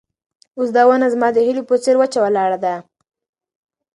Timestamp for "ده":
2.63-2.75